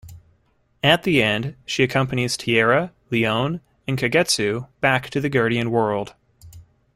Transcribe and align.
At 0.83 1.03
the 1.03 1.21
end, 1.21 1.55
she 1.63 1.83
accompanies 1.83 2.35
Tiara, 2.35 2.91
Leon 3.11 3.61
and 3.87 3.99
Kagetsu 3.99 4.67
back 4.79 5.11
to 5.11 5.21
the 5.21 5.29
Guardian 5.29 5.69
World. 5.69 6.15